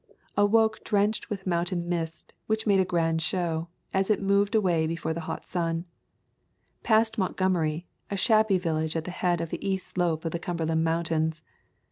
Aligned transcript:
Awoke 0.35 0.83
drenched 0.83 1.29
with 1.29 1.45
moun 1.45 1.65
tain 1.65 1.87
mist, 1.87 2.33
which 2.47 2.65
made 2.65 2.79
a 2.79 2.85
grand 2.85 3.21
show, 3.21 3.67
as 3.93 4.09
it 4.09 4.19
moved 4.19 4.55
away 4.55 4.87
before 4.87 5.13
the 5.13 5.19
hot 5.29 5.47
sun. 5.47 5.85
Passed 6.81 7.19
Mont 7.19 7.37
gomery, 7.37 7.85
a 8.09 8.17
shabby 8.17 8.57
village 8.57 8.95
at 8.95 9.03
the 9.03 9.11
head 9.11 9.41
of 9.41 9.51
the 9.51 9.63
east 9.63 9.89
slope 9.89 10.25
of 10.25 10.31
the 10.31 10.39
Cumberland 10.39 10.83
Mountains. 10.83 11.43